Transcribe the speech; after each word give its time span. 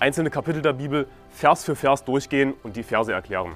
einzelne 0.00 0.30
Kapitel 0.30 0.62
der 0.62 0.72
Bibel 0.72 1.06
Vers 1.28 1.62
für 1.64 1.76
Vers 1.76 2.04
durchgehen 2.04 2.54
und 2.62 2.76
die 2.76 2.82
Verse 2.82 3.12
erklären. 3.12 3.52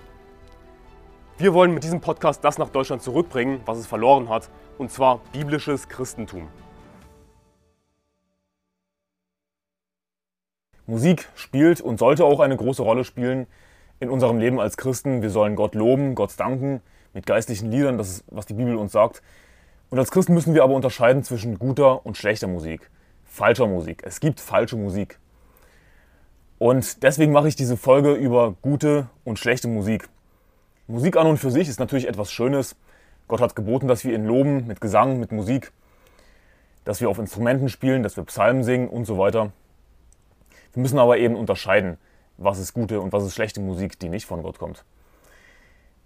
Wir 1.39 1.54
wollen 1.54 1.72
mit 1.72 1.82
diesem 1.82 2.00
Podcast 2.00 2.44
das 2.44 2.58
nach 2.58 2.68
Deutschland 2.68 3.02
zurückbringen, 3.02 3.61
was 3.64 3.79
es 3.79 3.86
verloren 3.86 4.29
hat, 4.29 4.50
und 4.79 4.93
zwar 4.93 5.21
biblisches 5.32 5.88
Christentum. 5.88 6.49
Musik 10.86 11.29
spielt 11.35 11.80
und 11.80 11.99
sollte 11.99 12.26
auch 12.26 12.40
eine 12.40 12.57
große 12.57 12.82
Rolle 12.82 13.04
spielen 13.04 13.46
in 13.99 14.11
unserem 14.11 14.38
Leben 14.38 14.61
als 14.61 14.76
Christen. 14.76 15.22
Wir 15.22 15.30
sollen 15.30 15.57
Gott 15.57 15.74
loben, 15.74 16.14
Gott 16.14 16.38
danken 16.38 16.82
mit 17.14 17.24
geistlichen 17.24 17.71
Liedern, 17.71 17.96
das 17.96 18.11
ist, 18.11 18.24
was 18.29 18.44
die 18.44 18.54
Bibel 18.54 18.76
uns 18.76 18.93
sagt. 18.93 19.22
Und 19.88 19.99
als 19.99 20.11
Christen 20.11 20.35
müssen 20.35 20.54
wir 20.54 20.63
aber 20.63 20.74
unterscheiden 20.74 21.22
zwischen 21.22 21.58
guter 21.58 22.04
und 22.04 22.18
schlechter 22.18 22.49
Musik, 22.49 22.90
falscher 23.24 23.66
Musik. 23.66 24.02
Es 24.04 24.21
gibt 24.21 24.40
falsche 24.40 24.76
Musik. 24.76 25.18
Und 26.64 27.03
deswegen 27.03 27.31
mache 27.31 27.46
ich 27.46 27.57
diese 27.57 27.77
Folge 27.77 28.14
über 28.14 28.54
gute 28.63 29.11
und 29.22 29.39
schlechte 29.39 29.68
Musik. 29.68 30.09
Musik 30.86 31.18
an 31.18 31.27
und 31.27 31.36
für 31.36 31.50
sich 31.50 31.68
ist 31.68 31.79
natürlich 31.79 32.08
etwas 32.08 32.33
Schönes. 32.33 32.75
Gott 33.28 33.42
hat 33.42 33.55
geboten, 33.55 33.86
dass 33.86 34.02
wir 34.02 34.14
ihn 34.14 34.25
loben 34.25 34.66
mit 34.66 34.80
Gesang, 34.80 35.20
mit 35.20 35.30
Musik, 35.30 35.72
dass 36.86 37.03
wir 37.03 37.11
auf 37.11 37.19
Instrumenten 37.19 37.69
spielen, 37.69 38.03
dass 38.03 38.16
wir 38.16 38.25
Psalmen 38.25 38.64
singen 38.64 38.88
und 38.88 39.05
so 39.05 39.19
weiter. 39.19 39.53
Wir 40.72 40.80
müssen 40.80 40.98
aber 40.98 41.19
eben 41.19 41.36
unterscheiden, 41.36 41.98
was 42.38 42.58
ist 42.58 42.72
gute 42.72 42.98
und 42.98 43.12
was 43.12 43.25
ist 43.25 43.34
schlechte 43.34 43.60
Musik, 43.60 43.98
die 43.98 44.08
nicht 44.08 44.25
von 44.25 44.42
Gott 44.42 44.58
kommt. 44.58 44.86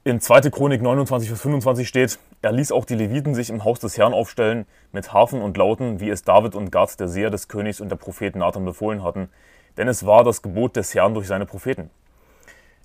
In 0.02 0.20
2. 0.20 0.50
Chronik 0.50 0.82
29, 0.82 1.28
Vers 1.28 1.40
25 1.42 1.86
steht, 1.86 2.18
er 2.42 2.50
ließ 2.50 2.72
auch 2.72 2.84
die 2.84 2.96
Leviten 2.96 3.36
sich 3.36 3.50
im 3.50 3.62
Haus 3.62 3.78
des 3.78 3.96
Herrn 3.96 4.12
aufstellen, 4.12 4.66
mit 4.90 5.12
Harfen 5.12 5.40
und 5.40 5.56
Lauten, 5.56 6.00
wie 6.00 6.10
es 6.10 6.22
David 6.24 6.56
und 6.56 6.72
Gad, 6.72 6.98
der 6.98 7.06
Seher 7.06 7.30
des 7.30 7.46
Königs 7.46 7.80
und 7.80 7.90
der 7.90 7.96
Propheten 7.96 8.40
Nathan 8.40 8.64
befohlen 8.64 9.04
hatten, 9.04 9.28
denn 9.76 9.88
es 9.88 10.06
war 10.06 10.24
das 10.24 10.42
Gebot 10.42 10.76
des 10.76 10.94
Herrn 10.94 11.14
durch 11.14 11.26
seine 11.26 11.46
Propheten. 11.46 11.90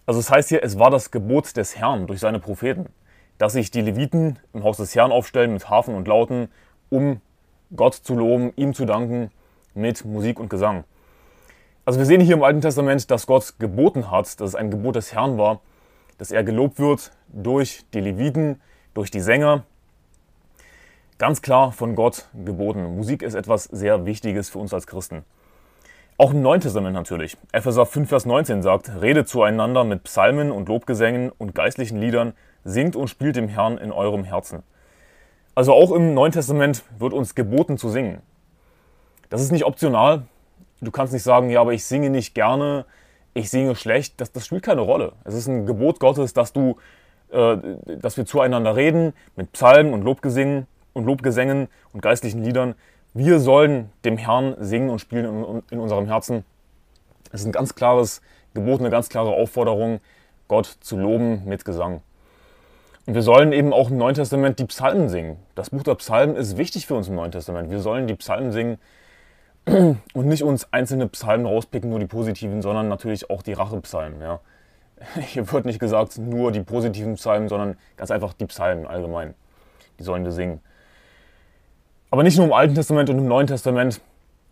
Also 0.06 0.20
es 0.20 0.30
heißt 0.30 0.50
hier, 0.50 0.64
es 0.64 0.78
war 0.78 0.92
das 0.92 1.12
Gebot 1.12 1.56
des 1.56 1.78
Herrn 1.78 2.08
durch 2.08 2.20
seine 2.20 2.40
Propheten, 2.40 2.88
dass 3.38 3.54
sich 3.54 3.72
die 3.72 3.82
Leviten 3.82 4.38
im 4.54 4.64
Haus 4.64 4.78
des 4.78 4.94
Herrn 4.96 5.12
aufstellen 5.12 5.54
mit 5.54 5.70
Harfen 5.70 5.96
und 5.96 6.08
Lauten, 6.08 6.50
um 6.90 7.22
Gott 7.76 7.96
zu 7.96 8.16
loben, 8.16 8.52
ihm 8.56 8.74
zu 8.74 8.86
danken 8.86 9.32
mit 9.74 10.06
Musik 10.06 10.40
und 10.40 10.50
Gesang. 10.50 10.84
Also 11.86 12.00
wir 12.00 12.06
sehen 12.06 12.22
hier 12.22 12.36
im 12.36 12.44
Alten 12.44 12.62
Testament, 12.62 13.10
dass 13.12 13.28
Gott 13.28 13.56
geboten 13.60 14.12
hat, 14.12 14.40
dass 14.40 14.50
es 14.50 14.56
ein 14.56 14.72
Gebot 14.72 14.96
des 14.96 15.14
Herrn 15.14 15.38
war, 15.38 15.62
dass 16.18 16.32
er 16.32 16.44
gelobt 16.44 16.80
wird 16.80 17.12
durch 17.28 17.86
die 17.94 18.00
Leviten, 18.00 18.62
durch 18.94 19.12
die 19.12 19.20
Sänger. 19.20 19.64
Ganz 21.18 21.42
klar 21.42 21.72
von 21.72 21.96
Gott 21.96 22.30
geboten. 22.46 22.96
Musik 22.96 23.22
ist 23.22 23.34
etwas 23.34 23.66
sehr 23.66 24.06
Wichtiges 24.06 24.50
für 24.50 24.60
uns 24.60 24.74
als 24.74 24.88
Christen. 24.88 25.26
Auch 26.24 26.32
im 26.32 26.42
Neuen 26.42 26.62
Testament 26.62 26.94
natürlich. 26.94 27.36
Epheser 27.52 27.86
5, 27.86 28.08
Vers 28.08 28.26
19 28.26 28.62
sagt, 28.64 28.90
redet 29.02 29.28
zueinander 29.28 29.84
mit 29.84 30.04
Psalmen 30.04 30.52
und 30.52 30.70
Lobgesängen 30.70 31.34
und 31.38 31.54
geistlichen 31.54 32.00
Liedern, 32.00 32.32
singt 32.64 32.96
und 32.96 33.10
spielt 33.10 33.36
dem 33.36 33.50
Herrn 33.50 33.78
in 33.78 33.92
eurem 33.92 34.24
Herzen. 34.24 34.64
Also 35.54 35.74
auch 35.74 35.92
im 35.92 36.14
Neuen 36.14 36.32
Testament 36.32 36.86
wird 36.98 37.12
uns 37.12 37.36
geboten 37.36 37.78
zu 37.78 37.90
singen. 37.90 38.22
Das 39.30 39.42
ist 39.42 39.52
nicht 39.52 39.66
optional. 39.66 40.24
Du 40.80 40.92
kannst 40.92 41.12
nicht 41.12 41.24
sagen, 41.24 41.50
ja, 41.50 41.60
aber 41.60 41.74
ich 41.74 41.84
singe 41.84 42.10
nicht 42.10 42.34
gerne, 42.34 42.86
ich 43.34 43.50
singe 43.50 43.76
schlecht. 43.76 44.22
Das, 44.22 44.32
das 44.32 44.46
spielt 44.46 44.64
keine 44.64 44.80
Rolle. 44.80 45.12
Es 45.26 45.34
ist 45.34 45.48
ein 45.48 45.66
Gebot 45.66 46.00
Gottes, 46.00 46.34
dass 46.34 46.54
du, 46.54 46.78
äh, 47.34 47.58
dass 48.00 48.16
wir 48.16 48.26
zueinander 48.26 48.78
reden 48.78 49.12
mit 49.36 49.52
Psalmen 49.52 49.94
und 49.94 50.04
Lobgesängen 50.04 50.68
und 50.94 51.04
Lobgesängen 51.04 51.68
und 51.92 52.02
geistlichen 52.02 52.42
Liedern. 52.42 52.76
Wir 53.16 53.40
sollen 53.40 53.92
dem 54.06 54.18
Herrn 54.18 54.56
singen 54.60 54.90
und 54.90 54.98
spielen 54.98 55.62
in, 55.70 55.80
unserem 55.80 56.08
Herzen. 56.08 56.44
Es 57.32 57.42
ist 57.42 57.46
ein 57.46 57.52
ganz 57.52 57.76
klares 57.76 58.24
Gebot, 58.56 58.80
eine 58.80 58.90
ganz 58.90 59.08
klare 59.08 59.30
Aufforderung, 59.30 60.00
Gott 60.48 60.66
zu 60.66 60.98
loben 60.98 61.44
mit 61.46 61.64
Gesang. 61.64 62.02
Und 63.06 63.14
wir 63.14 63.22
sollen 63.22 63.54
eben 63.54 63.72
auch 63.72 63.92
im 63.92 63.98
Neuen 63.98 64.16
Testament 64.16 64.58
die 64.58 64.66
Psalmen 64.66 65.10
singen. 65.10 65.38
Das 65.54 65.70
Buch 65.70 65.84
der 65.84 65.94
Psalmen 65.96 66.36
ist 66.36 66.58
wichtig 66.58 66.88
für 66.88 66.96
uns 66.96 67.08
im 67.08 67.14
Neuen 67.14 67.32
Testament. 67.32 67.70
Wir 67.70 67.82
sollen 67.82 68.08
die 68.08 68.16
Psalmen 68.16 68.52
singen 68.52 68.80
und 69.66 70.26
nicht 70.26 70.44
uns 70.44 70.74
einzelne 70.74 71.08
Psalmen 71.08 71.46
rauspicken, 71.46 71.92
nur 71.92 72.00
die 72.00 72.08
positiven, 72.08 72.64
sondern 72.64 72.88
natürlich 72.88 73.30
auch 73.30 73.44
die 73.44 73.54
Rachepsalmen. 73.54 74.22
Ja. 74.22 74.40
Hier 75.20 75.52
wird 75.52 75.66
nicht 75.66 75.80
gesagt 75.80 76.18
nur 76.18 76.52
die 76.52 76.62
positiven 76.62 77.14
Psalmen, 77.14 77.48
sondern 77.48 77.78
ganz 77.96 78.10
einfach 78.10 78.34
die 78.34 78.48
Psalmen 78.48 78.88
allgemein. 78.88 79.36
Die 80.00 80.04
sollen 80.04 80.24
wir 80.24 80.32
singen. 80.32 80.62
Aber 82.14 82.22
nicht 82.22 82.38
nur 82.38 82.46
im 82.46 82.54
Alten 82.54 82.76
Testament 82.76 83.10
und 83.10 83.18
im 83.18 83.28
Neuen 83.28 83.48
Testament 83.48 84.00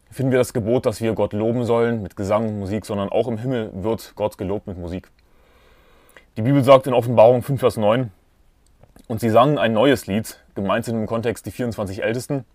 finden 0.10 0.32
wir 0.32 0.40
das 0.40 0.52
Gebot, 0.52 0.88
dass 0.88 1.00
wir 1.00 1.14
Gott 1.14 1.32
loben 1.32 1.64
sollen 1.64 2.02
mit 2.02 2.16
Gesang 2.16 2.48
und 2.48 2.58
Musik, 2.58 2.88
sondern 2.88 3.10
auch 3.10 3.28
im 3.28 3.38
Himmel 3.38 3.70
wird 3.72 4.14
Gott 4.16 4.40
gelobt 4.40 4.66
mit 4.66 4.80
Musik. 4.80 5.10
Die 6.38 6.42
Bibel 6.42 6.64
sagt 6.64 6.88
in 6.88 6.96
Offenbarung 6.96 7.44
5, 7.44 7.60
Vers 7.60 7.78
9, 7.78 8.10
und 9.08 9.20
sie 9.20 9.30
sangen 9.30 9.60
ein 9.60 9.74
neues 9.74 10.08
Lied, 10.08 10.40
gemeint 10.56 10.86
sind 10.86 10.96
im 10.96 11.06
Kontext 11.06 11.46
die 11.46 11.52
24 11.52 12.02
Ältesten. 12.02 12.46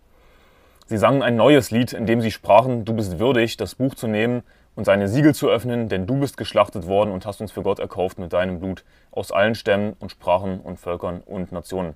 Sie 0.86 0.98
sangen 0.98 1.22
ein 1.22 1.36
neues 1.36 1.70
Lied, 1.70 1.92
in 1.92 2.06
dem 2.06 2.20
sie 2.20 2.32
sprachen, 2.32 2.84
du 2.84 2.92
bist 2.92 3.20
würdig, 3.20 3.56
das 3.56 3.76
Buch 3.76 3.94
zu 3.94 4.08
nehmen 4.08 4.42
und 4.74 4.86
seine 4.86 5.06
Siegel 5.06 5.36
zu 5.36 5.48
öffnen, 5.48 5.88
denn 5.88 6.08
du 6.08 6.18
bist 6.18 6.36
geschlachtet 6.36 6.88
worden 6.88 7.12
und 7.12 7.26
hast 7.26 7.40
uns 7.40 7.52
für 7.52 7.62
Gott 7.62 7.78
erkauft 7.78 8.18
mit 8.18 8.32
deinem 8.32 8.58
Blut 8.58 8.82
aus 9.12 9.30
allen 9.30 9.54
Stämmen 9.54 9.92
und 10.00 10.10
Sprachen 10.10 10.58
und 10.58 10.80
Völkern 10.80 11.22
und 11.24 11.52
Nationen. 11.52 11.94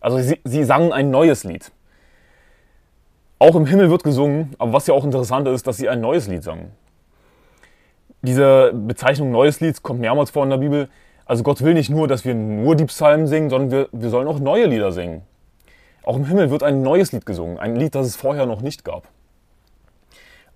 Also 0.00 0.18
sie, 0.18 0.40
sie 0.42 0.64
sangen 0.64 0.92
ein 0.92 1.12
neues 1.12 1.44
Lied. 1.44 1.70
Auch 3.42 3.56
im 3.56 3.64
Himmel 3.64 3.88
wird 3.88 4.04
gesungen, 4.04 4.54
aber 4.58 4.74
was 4.74 4.86
ja 4.86 4.92
auch 4.92 5.02
interessant 5.02 5.48
ist, 5.48 5.66
dass 5.66 5.78
sie 5.78 5.88
ein 5.88 6.02
neues 6.02 6.28
Lied 6.28 6.42
sangen. 6.42 6.72
Diese 8.20 8.70
Bezeichnung 8.74 9.30
neues 9.30 9.60
Lied 9.60 9.82
kommt 9.82 9.98
mehrmals 9.98 10.28
vor 10.28 10.44
in 10.44 10.50
der 10.50 10.58
Bibel. 10.58 10.90
Also 11.24 11.42
Gott 11.42 11.62
will 11.62 11.72
nicht 11.72 11.88
nur, 11.88 12.06
dass 12.06 12.26
wir 12.26 12.34
nur 12.34 12.76
die 12.76 12.84
Psalmen 12.84 13.26
singen, 13.26 13.48
sondern 13.48 13.70
wir, 13.70 13.88
wir 13.92 14.10
sollen 14.10 14.28
auch 14.28 14.40
neue 14.40 14.66
Lieder 14.66 14.92
singen. 14.92 15.22
Auch 16.02 16.16
im 16.16 16.26
Himmel 16.26 16.50
wird 16.50 16.62
ein 16.62 16.82
neues 16.82 17.12
Lied 17.12 17.24
gesungen, 17.24 17.58
ein 17.58 17.76
Lied, 17.76 17.94
das 17.94 18.08
es 18.08 18.14
vorher 18.14 18.44
noch 18.44 18.60
nicht 18.60 18.84
gab. 18.84 19.08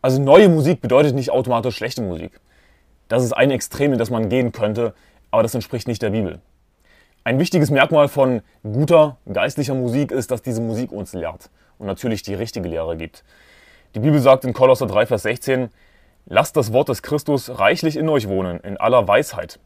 Also 0.02 0.20
neue 0.20 0.50
Musik 0.50 0.82
bedeutet 0.82 1.14
nicht 1.14 1.30
automatisch 1.30 1.76
schlechte 1.76 2.02
Musik. 2.02 2.38
Das 3.08 3.24
ist 3.24 3.32
ein 3.32 3.50
Extrem, 3.50 3.94
in 3.94 3.98
das 3.98 4.10
man 4.10 4.28
gehen 4.28 4.52
könnte, 4.52 4.92
aber 5.30 5.42
das 5.42 5.54
entspricht 5.54 5.88
nicht 5.88 6.02
der 6.02 6.10
Bibel. 6.10 6.38
Ein 7.24 7.38
wichtiges 7.38 7.70
Merkmal 7.70 8.08
von 8.08 8.42
guter 8.62 9.16
geistlicher 9.32 9.74
Musik 9.74 10.12
ist, 10.12 10.30
dass 10.30 10.42
diese 10.42 10.60
Musik 10.60 10.92
uns 10.92 11.14
lehrt 11.14 11.48
und 11.78 11.86
natürlich 11.86 12.22
die 12.22 12.34
richtige 12.34 12.68
Lehre 12.68 12.96
gibt. 12.96 13.24
Die 13.94 14.00
Bibel 14.00 14.20
sagt 14.20 14.44
in 14.44 14.52
Kolosser 14.52 14.86
3, 14.86 15.06
Vers 15.06 15.22
16, 15.22 15.70
Lasst 16.26 16.56
das 16.56 16.72
Wort 16.72 16.88
des 16.88 17.02
Christus 17.02 17.58
reichlich 17.58 17.96
in 17.96 18.08
euch 18.08 18.28
wohnen, 18.28 18.58
in 18.60 18.78
aller 18.78 19.06
Weisheit. 19.06 19.58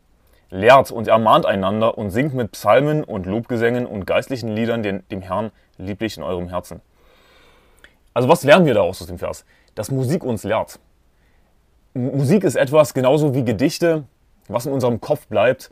Lehrt 0.50 0.91
und 0.91 1.06
ermahnt 1.06 1.46
einander 1.46 1.96
und 1.96 2.10
singt 2.10 2.34
mit 2.34 2.52
Psalmen 2.52 3.04
und 3.04 3.26
Lobgesängen 3.26 3.86
und 3.86 4.06
geistlichen 4.06 4.48
Liedern 4.48 4.82
dem 4.82 5.22
Herrn 5.22 5.52
lieblich 5.76 6.16
in 6.16 6.24
eurem 6.24 6.48
Herzen. 6.48 6.80
Also 8.12 8.28
was 8.28 8.42
lernen 8.42 8.66
wir 8.66 8.75
daraus 8.75 9.00
aus 9.00 9.06
dem 9.06 9.19
Vers? 9.19 9.44
Dass 9.76 9.90
Musik 9.90 10.25
uns 10.25 10.42
lehrt. 10.42 10.80
Musik 11.94 12.42
ist 12.42 12.56
etwas 12.56 12.92
genauso 12.92 13.34
wie 13.34 13.44
Gedichte, 13.44 14.04
was 14.48 14.66
in 14.66 14.72
unserem 14.72 15.00
Kopf 15.00 15.26
bleibt, 15.28 15.70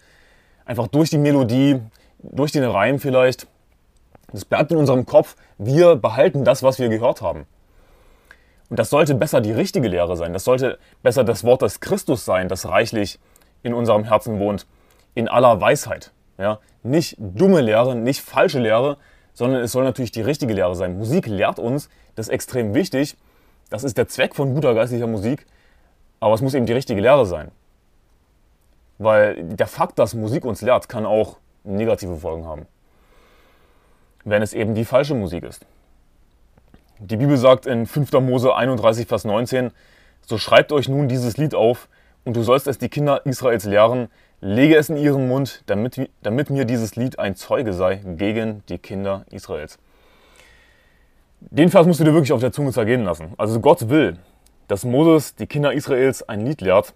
einfach 0.65 0.87
durch 0.87 1.11
die 1.11 1.19
Melodie, 1.19 1.81
durch 2.21 2.53
den 2.53 2.65
Reim 2.65 3.01
vielleicht. 3.01 3.49
Das 4.37 4.45
bleibt 4.45 4.71
in 4.71 4.77
unserem 4.77 5.07
Kopf. 5.07 5.35
Wir 5.57 5.97
behalten 5.97 6.45
das, 6.45 6.63
was 6.63 6.79
wir 6.79 6.91
gehört 6.91 7.23
haben. 7.23 7.47
Und 8.69 8.79
das 8.79 8.91
sollte 8.91 9.15
besser 9.15 9.41
die 9.41 9.53
richtige 9.53 9.89
Lehre 9.89 10.15
sein. 10.15 10.35
Das 10.35 10.45
sollte 10.45 10.79
besser 11.03 11.25
das 11.25 11.43
Wort 11.43 11.63
des 11.63 11.81
Christus 11.81 12.27
sein, 12.27 12.47
das 12.47 12.69
reichlich 12.69 13.19
in 13.63 13.73
unserem 13.73 14.05
Herzen 14.05 14.39
wohnt, 14.39 14.67
in 15.15 15.27
aller 15.27 15.59
Weisheit. 15.63 16.13
Ja? 16.37 16.59
Nicht 16.83 17.17
dumme 17.19 17.63
Lehre, 17.63 17.97
nicht 17.97 18.21
falsche 18.21 18.59
Lehre, 18.59 18.99
sondern 19.33 19.63
es 19.63 19.73
soll 19.73 19.85
natürlich 19.85 20.13
die 20.13 20.21
richtige 20.21 20.53
Lehre 20.53 20.77
sein. 20.77 20.99
Musik 20.99 21.27
lehrt 21.27 21.59
uns, 21.59 21.89
das 22.15 22.27
ist 22.27 22.35
extrem 22.35 22.75
wichtig. 22.75 23.17
Das 23.71 23.85
ist 23.85 23.97
der 23.97 24.07
Zweck 24.07 24.35
von 24.35 24.53
guter 24.53 24.75
geistlicher 24.75 25.07
Musik. 25.07 25.47
Aber 26.21 26.35
es 26.35 26.43
muss 26.43 26.53
eben 26.53 26.67
die 26.67 26.75
richtige 26.75 27.01
Lehre 27.01 27.25
sein. 27.25 27.53
Weil 28.99 29.43
der 29.45 29.67
Fakt, 29.67 29.99
dass 29.99 30.13
Musik 30.13 30.45
uns 30.45 30.61
lehrt, 30.61 30.91
kann 30.91 31.07
auch 31.07 31.39
negative 31.65 32.17
Folgen 32.17 32.45
haben 32.45 32.67
wenn 34.27 34.43
es 34.43 34.53
eben 34.53 34.75
die 34.75 34.85
falsche 34.85 35.15
Musik 35.15 35.45
ist. 35.45 35.65
Die 36.99 37.17
Bibel 37.17 37.37
sagt 37.37 37.65
in 37.65 37.87
5. 37.87 38.13
Mose 38.21 38.55
31, 38.55 39.07
Vers 39.07 39.25
19, 39.25 39.71
so 40.27 40.37
schreibt 40.37 40.73
euch 40.73 40.89
nun 40.89 41.09
dieses 41.09 41.37
Lied 41.37 41.55
auf 41.55 41.89
und 42.25 42.37
du 42.37 42.43
sollst 42.43 42.67
es 42.67 42.79
die 42.79 42.89
Kinder 42.89 43.25
Israels 43.25 43.65
lehren, 43.65 44.09
lege 44.41 44.77
es 44.77 44.91
in 44.91 44.97
ihren 44.97 45.29
Mund, 45.29 45.63
damit, 45.67 46.11
damit 46.23 46.51
mir 46.51 46.65
dieses 46.65 46.97
Lied 46.97 47.19
ein 47.19 47.37
Zeuge 47.37 47.73
sei 47.73 48.01
gegen 48.05 48.65
die 48.69 48.79
Kinder 48.79 49.25
Israels. 49.31 49.79
Den 51.41 51.71
Vers 51.71 51.87
musst 51.87 52.01
du 52.01 52.05
dir 52.05 52.13
wirklich 52.13 52.33
auf 52.33 52.41
der 52.41 52.51
Zunge 52.51 52.73
zergehen 52.73 53.05
lassen. 53.05 53.35
Also 53.37 53.61
Gott 53.61 53.89
will, 53.89 54.17
dass 54.67 54.85
Moses 54.85 55.37
die 55.37 55.47
Kinder 55.47 55.73
Israels 55.73 56.29
ein 56.29 56.45
Lied 56.45 56.61
lehrt, 56.63 56.95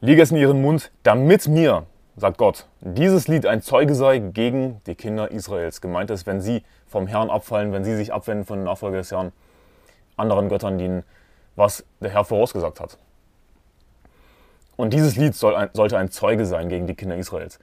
lege 0.00 0.22
es 0.22 0.30
in 0.30 0.38
ihren 0.38 0.62
Mund, 0.62 0.90
damit 1.02 1.48
mir, 1.48 1.84
sagt 2.16 2.38
Gott, 2.38 2.66
dieses 2.80 3.28
Lied 3.28 3.46
ein 3.46 3.62
Zeuge 3.62 3.94
sei 3.94 4.18
gegen 4.18 4.80
die 4.86 4.94
Kinder 4.94 5.30
Israels. 5.30 5.80
Gemeint 5.80 6.10
ist, 6.10 6.26
wenn 6.26 6.40
sie 6.40 6.62
vom 6.86 7.06
Herrn 7.06 7.30
abfallen, 7.30 7.72
wenn 7.72 7.84
sie 7.84 7.96
sich 7.96 8.12
abwenden 8.12 8.44
von 8.44 8.58
den 8.58 8.64
Nachfolger 8.64 8.98
des 8.98 9.10
Herrn, 9.10 9.32
anderen 10.16 10.48
Göttern 10.48 10.78
dienen, 10.78 11.02
was 11.56 11.84
der 12.00 12.10
Herr 12.10 12.24
vorausgesagt 12.24 12.80
hat. 12.80 12.98
Und 14.76 14.92
dieses 14.92 15.16
Lied 15.16 15.34
soll 15.34 15.54
ein, 15.54 15.70
sollte 15.72 15.98
ein 15.98 16.10
Zeuge 16.10 16.46
sein 16.46 16.68
gegen 16.68 16.86
die 16.86 16.94
Kinder 16.94 17.16
Israels. 17.16 17.58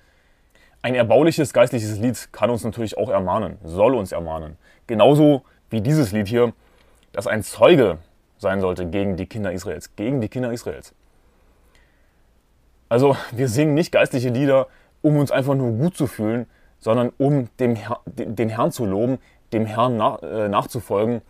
Ein 0.82 0.96
erbauliches 0.96 1.54
geistliches 1.54 1.98
Lied 1.98 2.32
kann 2.32 2.50
uns 2.50 2.64
natürlich 2.64 2.98
auch 2.98 3.10
ermahnen, 3.10 3.58
soll 3.64 3.96
uns 3.96 4.12
ermahnen. 4.12 4.58
Genauso 4.88 5.44
wie 5.70 5.82
dieses 5.82 6.12
Lied 6.12 6.28
hier, 6.28 6.54
das 7.12 7.28
ein 7.28 7.44
Zeuge 7.44 8.00
sein 8.38 8.62
sollte 8.62 8.88
gegen 8.88 9.16
die 9.16 9.28
Kinder 9.28 9.52
Israels, 9.52 9.96
gegen 9.96 10.22
die 10.22 10.30
Kinder 10.30 10.52
Israels. 10.52 10.94
Also 12.92 13.16
wir 13.32 13.48
singen 13.48 13.74
nicht 13.74 13.94
geistliche 13.94 14.28
Lieder, 14.28 14.68
um 15.02 15.16
uns 15.16 15.32
einfach 15.32 15.56
nur 15.56 15.72
gut 15.72 15.96
zu 15.96 16.08
fühlen, 16.08 16.46
sondern 16.82 17.14
um 17.18 17.48
dem 17.58 17.78
Herr, 17.78 18.02
den 18.06 18.50
Herrn 18.50 18.74
zu 18.74 18.86
loben, 18.86 19.20
dem 19.54 19.66
Herrn 19.66 19.96
nach, 19.96 20.22
äh, 20.22 20.50
nachzufolgen 20.50 21.22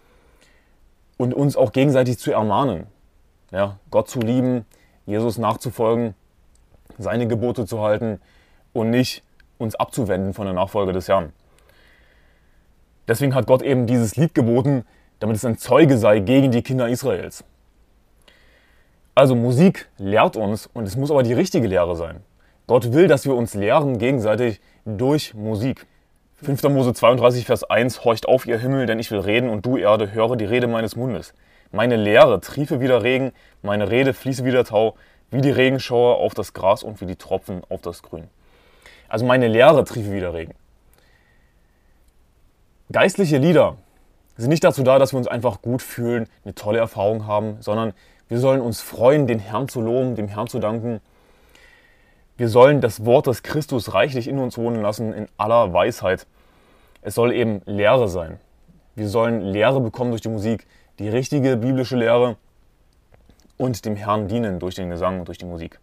und 1.18 1.36
uns 1.36 1.56
auch 1.56 1.72
gegenseitig 1.72 2.18
zu 2.18 2.32
ermahnen. 2.32 2.88
Ja, 3.52 3.78
Gott 3.92 4.10
zu 4.10 4.22
lieben, 4.22 4.66
Jesus 5.06 5.38
nachzufolgen, 5.38 6.16
seine 6.98 7.28
Gebote 7.28 7.68
zu 7.68 7.80
halten 7.80 8.20
und 8.74 8.90
nicht 8.90 9.24
uns 9.60 9.76
abzuwenden 9.76 10.34
von 10.34 10.46
der 10.46 10.56
Nachfolge 10.56 10.94
des 10.94 11.10
Herrn. 11.10 11.32
Deswegen 13.08 13.36
hat 13.36 13.46
Gott 13.46 13.62
eben 13.62 13.86
dieses 13.86 14.16
Lied 14.16 14.34
geboten, 14.34 14.84
damit 15.20 15.36
es 15.36 15.46
ein 15.46 15.60
Zeuge 15.60 16.00
sei 16.00 16.22
gegen 16.22 16.50
die 16.50 16.64
Kinder 16.64 16.90
Israels. 16.90 17.44
Also 19.14 19.36
Musik 19.36 19.90
lehrt 19.98 20.36
uns 20.36 20.68
und 20.74 20.88
es 20.88 20.96
muss 20.96 21.12
aber 21.12 21.24
die 21.24 21.34
richtige 21.34 21.68
Lehre 21.68 21.96
sein. 21.96 22.22
Gott 22.68 22.94
will, 22.94 23.08
dass 23.08 23.26
wir 23.26 23.36
uns 23.36 23.54
lehren 23.54 23.98
gegenseitig 23.98 24.62
durch 24.86 25.34
Musik. 25.34 25.86
5. 26.44 26.64
Mose 26.64 26.94
32, 26.94 27.46
Vers 27.46 27.64
1 27.64 28.04
Horcht 28.04 28.28
auf, 28.28 28.48
ihr 28.48 28.58
Himmel, 28.58 28.86
denn 28.86 28.98
ich 28.98 29.12
will 29.12 29.20
reden 29.20 29.50
und 29.50 29.66
du, 29.66 29.78
Erde, 29.78 30.12
höre 30.12 30.36
die 30.38 30.46
Rede 30.46 30.68
meines 30.68 30.96
Mundes. 30.96 31.34
Meine 31.72 31.98
Lehre 31.98 32.42
triefe 32.42 32.80
wieder 32.80 33.04
Regen, 33.04 33.32
meine 33.62 33.92
Rede 33.92 34.14
fließe 34.14 34.44
wieder 34.46 34.64
Tau, 34.64 34.96
wie 35.30 35.42
die 35.42 35.52
Regenschauer 35.52 36.18
auf 36.18 36.34
das 36.34 36.54
Gras 36.54 36.84
und 36.84 37.00
wie 37.02 37.06
die 37.06 37.16
Tropfen 37.16 37.62
auf 37.70 37.82
das 37.82 38.02
Grün. 38.02 38.28
Also 39.08 39.26
meine 39.26 39.48
Lehre 39.48 39.84
triefe 39.84 40.12
wieder 40.12 40.34
Regen. 40.34 40.54
Geistliche 42.92 43.38
Lieder 43.38 43.76
sind 44.38 44.50
nicht 44.50 44.64
dazu 44.64 44.84
da, 44.84 45.00
dass 45.00 45.14
wir 45.14 45.18
uns 45.18 45.28
einfach 45.28 45.62
gut 45.62 45.82
fühlen, 45.82 46.28
eine 46.44 46.56
tolle 46.56 46.80
Erfahrung 46.80 47.28
haben, 47.28 47.58
sondern 47.62 47.94
wir 48.32 48.40
sollen 48.40 48.62
uns 48.62 48.80
freuen, 48.80 49.28
den 49.28 49.40
Herrn 49.40 49.68
zu 49.68 49.82
loben, 49.82 50.16
dem 50.16 50.30
Herrn 50.30 50.48
zu 50.48 50.60
danken. 50.60 51.02
Wir 52.38 52.48
sollen 52.48 52.80
das 52.80 53.04
Wort 53.04 53.28
des 53.28 53.44
Christus 53.44 53.94
reichlich 53.94 54.30
in 54.30 54.40
uns 54.40 54.58
wohnen 54.58 54.82
lassen, 54.82 55.12
in 55.12 55.28
aller 55.36 55.74
Weisheit. 55.74 56.28
Es 57.02 57.16
soll 57.16 57.34
eben 57.34 57.62
Lehre 57.66 58.08
sein. 58.08 58.40
Wir 58.96 59.10
sollen 59.10 59.42
Lehre 59.42 59.82
bekommen 59.82 60.12
durch 60.12 60.22
die 60.22 60.30
Musik, 60.30 60.66
die 60.98 61.10
richtige 61.10 61.58
biblische 61.58 61.98
Lehre 61.98 62.38
und 63.58 63.84
dem 63.84 63.98
Herrn 63.98 64.30
dienen 64.30 64.60
durch 64.60 64.76
den 64.76 64.90
Gesang 64.90 65.20
und 65.20 65.28
durch 65.28 65.38
die 65.38 65.46
Musik. 65.46 65.82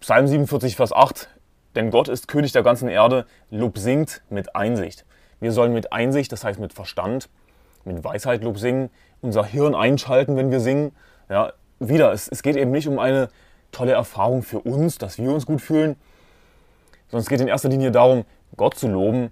Psalm 0.00 0.28
47, 0.28 0.76
Vers 0.76 0.94
8. 0.94 1.28
Denn 1.74 1.90
Gott 1.90 2.08
ist 2.08 2.28
König 2.28 2.52
der 2.52 2.62
ganzen 2.62 2.88
Erde, 2.88 3.26
Lob 3.50 3.76
singt 3.76 4.22
mit 4.30 4.56
Einsicht. 4.56 5.04
Wir 5.40 5.52
sollen 5.52 5.74
mit 5.74 5.92
Einsicht, 5.92 6.32
das 6.32 6.42
heißt 6.42 6.58
mit 6.58 6.72
Verstand, 6.72 7.28
mit 7.84 8.02
Weisheit 8.02 8.42
Lob 8.42 8.58
singen, 8.58 8.88
unser 9.20 9.44
Hirn 9.44 9.74
einschalten, 9.74 10.38
wenn 10.38 10.50
wir 10.50 10.60
singen 10.60 10.92
ja, 11.28 11.52
wieder, 11.78 12.12
es, 12.12 12.28
es 12.28 12.42
geht 12.42 12.56
eben 12.56 12.70
nicht 12.70 12.88
um 12.88 12.98
eine 12.98 13.28
tolle 13.72 13.92
Erfahrung 13.92 14.42
für 14.42 14.60
uns, 14.60 14.98
dass 14.98 15.18
wir 15.18 15.30
uns 15.32 15.46
gut 15.46 15.60
fühlen, 15.60 15.96
sondern 17.08 17.22
es 17.22 17.28
geht 17.28 17.40
in 17.40 17.48
erster 17.48 17.68
Linie 17.68 17.90
darum, 17.90 18.24
Gott 18.56 18.74
zu 18.76 18.88
loben 18.88 19.30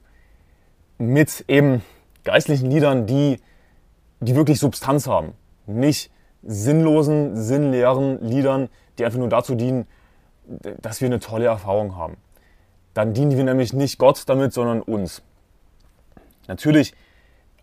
mit 0.99 1.45
eben 1.49 1.83
geistlichen 2.25 2.71
Liedern, 2.71 3.07
die, 3.07 3.41
die 4.21 4.35
wirklich 4.35 4.59
Substanz 4.59 5.07
haben. 5.07 5.33
Nicht 5.67 6.11
sinnlosen, 6.43 7.37
sinnleeren 7.37 8.21
Liedern, 8.23 8.69
die 8.99 9.05
einfach 9.05 9.19
nur 9.19 9.29
dazu 9.29 9.55
dienen, 9.55 9.87
dass 10.81 11.01
wir 11.01 11.07
eine 11.07 11.21
tolle 11.21 11.47
Erfahrung 11.47 11.97
haben. 11.97 12.17
Dann 12.95 13.15
dienen 13.15 13.37
wir 13.37 13.45
nämlich 13.45 13.73
nicht 13.73 13.99
Gott 13.99 14.23
damit, 14.27 14.53
sondern 14.53 14.81
uns. 14.81 15.23
Natürlich 16.47 16.95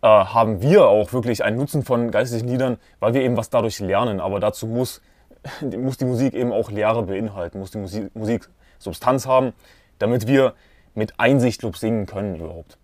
äh, 0.04 0.06
haben 0.06 0.60
wir 0.60 0.86
auch 0.86 1.14
wirklich 1.14 1.42
einen 1.44 1.56
Nutzen 1.56 1.82
von 1.82 2.10
geistlichen 2.10 2.46
Liedern, 2.46 2.76
weil 3.00 3.14
wir 3.14 3.22
eben 3.22 3.38
was 3.38 3.48
dadurch 3.48 3.80
lernen. 3.80 4.20
Aber 4.20 4.38
dazu 4.38 4.66
muss, 4.66 5.00
muss 5.62 5.96
die 5.96 6.04
Musik 6.04 6.34
eben 6.34 6.52
auch 6.52 6.70
Lehre 6.70 7.04
beinhalten, 7.04 7.58
muss 7.58 7.70
die 7.70 7.78
Musik, 7.78 8.14
Musik 8.14 8.50
Substanz 8.78 9.26
haben, 9.26 9.54
damit 9.98 10.26
wir 10.26 10.52
mit 10.94 11.18
Einsicht 11.18 11.62
Lob 11.62 11.78
singen 11.78 12.04
können 12.04 12.36
überhaupt. 12.36 12.76